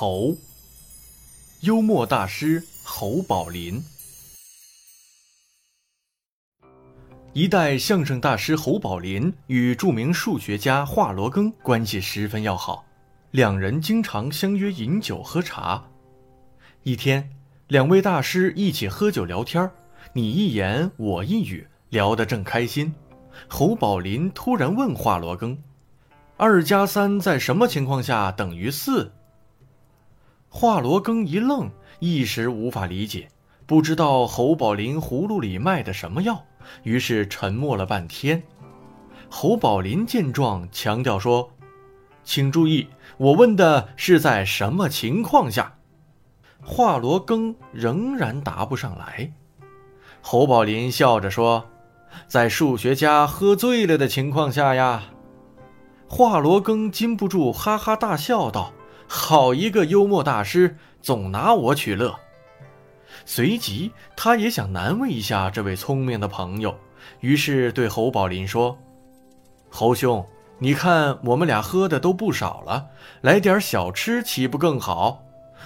[0.00, 0.36] 侯，
[1.62, 3.82] 幽默大师侯宝林。
[7.32, 12.84] 一代相声大师侯宝林与著名数学家华罗庚关系十分要好，
[13.32, 15.82] 两人经常相约饮酒喝茶。
[16.84, 17.28] 一天，
[17.66, 19.68] 两位大师一起喝酒聊天
[20.12, 22.94] 你一言我一语，聊得正开心。
[23.48, 25.58] 侯宝林突然问华罗庚
[26.38, 29.10] ：“二加三在什么情况下等于四？”
[30.48, 31.70] 华罗庚一愣，
[32.00, 33.28] 一时无法理解，
[33.66, 36.42] 不知道侯宝林葫芦里卖的什么药，
[36.82, 38.42] 于是沉默了半天。
[39.28, 41.50] 侯宝林见状，强调说
[42.24, 45.74] ：“请注意，我问的是在什么情况下。”
[46.64, 49.30] 华罗庚仍然答不上来。
[50.22, 51.66] 侯宝林笑着说
[52.26, 55.04] ：“在数学家喝醉了的情况下呀。”
[56.08, 58.72] 华罗庚禁不住哈哈大笑道。
[59.10, 62.14] 好一个幽默大师，总拿我取乐。
[63.24, 66.76] 随即，他也想难为一下这位聪明的朋友，
[67.20, 68.76] 于是对侯宝林说
[69.70, 70.24] ：“侯兄，
[70.58, 72.86] 你看我们俩喝的都不少了，
[73.22, 75.24] 来点小吃岂不更好？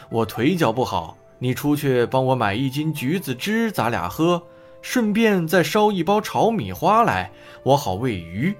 [0.08, 4.40] 我腿脚不好，你出去帮我买一斤橘子汁，咱俩喝，
[4.82, 7.30] 顺便再烧一包炒米花来，
[7.64, 8.54] 我好喂鱼。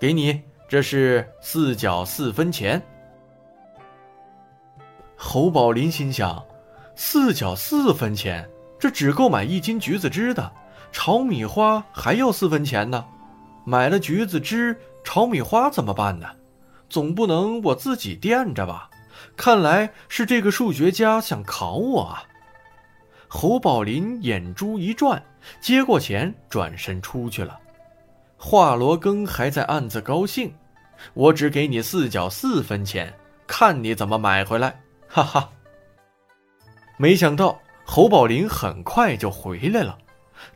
[0.00, 2.82] 给你，这是四角四分钱。”
[5.16, 6.44] 侯宝林心想
[6.94, 10.52] ：“四角四分钱，这只够买一斤橘子汁的。
[10.92, 13.04] 炒米花还要四分钱呢。
[13.64, 16.26] 买了橘子汁，炒米花怎么办呢？
[16.88, 18.88] 总不能我自己垫着吧？
[19.36, 22.22] 看来是这个数学家想考我啊。”
[23.26, 25.20] 侯宝林眼珠一转，
[25.60, 27.58] 接过钱，转身出去了。
[28.36, 30.54] 华罗庚还在暗自高兴
[31.14, 33.12] ：“我只给你四角四分钱，
[33.46, 35.50] 看你怎么买回来。”哈哈，
[36.98, 39.96] 没想到侯宝林很快就回来了。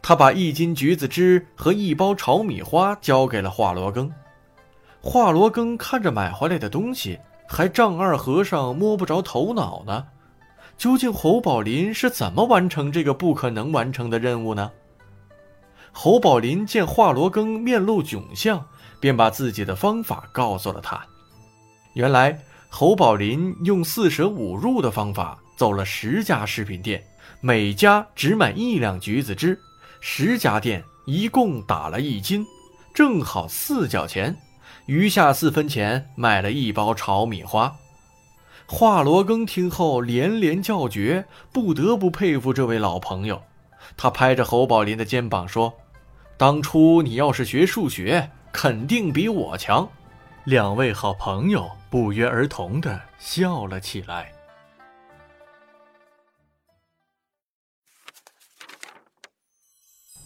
[0.02, 4.10] 他把一斤橘子汁和一包炒米花交给了华罗庚。
[5.00, 10.06] 华罗庚看着买回来的东西，还丈二和尚摸不着头脑呢。
[10.76, 14.70] 究竟侯宝林是怎么完成这个不可能完成的任务呢？
[15.92, 18.66] 侯宝林见华罗庚面露窘相，
[19.00, 21.02] 便把自己的方法告诉了他。
[21.94, 22.38] 原来。
[22.72, 27.04] 侯宝林用四舍五入的方法走了十家食品店，
[27.40, 29.60] 每家只买一两橘子汁，
[30.00, 32.46] 十家店一共打了一斤，
[32.94, 34.34] 正好四角钱，
[34.86, 37.74] 余下四分钱买了一包炒米花。
[38.66, 43.42] 华罗庚听后连连叫绝，不得不佩服这位老朋友。
[43.96, 45.74] 他拍着侯宝林的肩膀说
[46.38, 49.86] ：“当初你要是学数学，肯定比我强。”
[50.44, 54.32] 两位好朋友不约而同的笑了起来。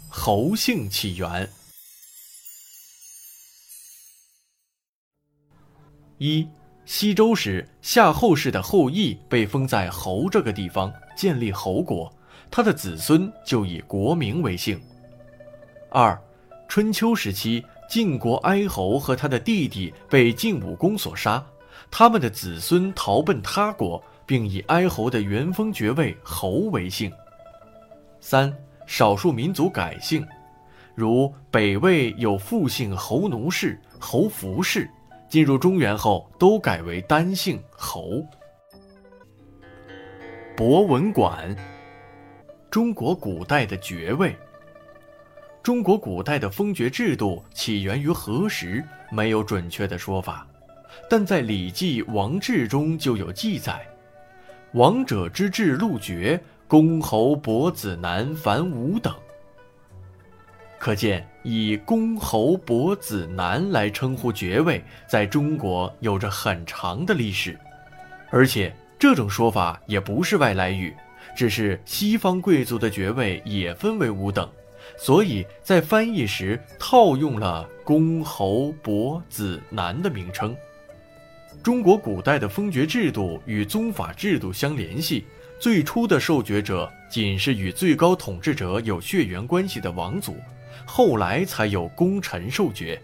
[0.08, 1.50] 侯姓起源：
[6.18, 6.48] 一，
[6.86, 12.10] 西周时夏后氏的后裔被封在侯这个地方，建立侯国，
[12.52, 14.80] 他的子孙就以国名为姓。
[15.90, 16.16] 二，
[16.68, 17.64] 春秋时期。
[17.88, 21.44] 晋国哀侯和他的弟弟被晋武公所杀，
[21.90, 27.12] 他们的子孙逃奔他国，并以哀侯的元封爵位侯为姓。
[28.20, 28.52] 三、
[28.86, 30.26] 少数民族改姓，
[30.94, 34.88] 如北魏有复姓侯奴氏、侯服氏，
[35.28, 38.24] 进入中原后都改为单姓侯。
[40.56, 41.54] 博文馆，
[42.70, 44.34] 中国古代的爵位。
[45.64, 48.84] 中国古代的封爵制度起源于何时？
[49.10, 50.46] 没有准确的说法，
[51.08, 53.80] 但在《礼记·王制》中就有记载
[54.74, 56.38] ：“王者之制禄爵，
[56.68, 59.14] 公侯伯子男凡五等。”
[60.78, 67.58] 可见，以公侯伯子男来称呼爵位，在中国有着很长的历史。
[68.28, 70.94] 而且，这种说法也不是外来语，
[71.34, 74.46] 只是西方贵族的爵位也分为五等。
[74.96, 80.56] 所以在翻译时套用了公侯伯子男的名称。
[81.62, 85.24] 中国古代的封爵制度与宗法制度相联系，
[85.58, 90.36] 最初的受爵者仅是与最高统治者有血缘关系的王族，
[90.84, 93.00] 后来才有功臣受爵。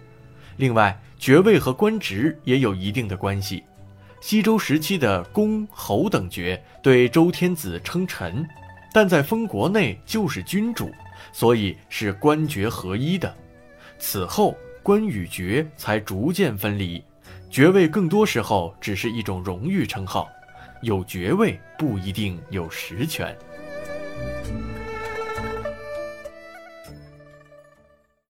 [0.57, 3.63] 另外，爵位和官职也有一定的关系。
[4.21, 8.47] 西周时期的公侯等爵对周天子称臣，
[8.93, 10.91] 但在封国内就是君主。
[11.33, 13.33] 所以是官爵合一的，
[13.99, 17.05] 此后官与爵才逐渐分离，
[17.49, 20.29] 爵位更多时候只是一种荣誉称号，
[20.83, 23.37] 有爵位不一定有实权。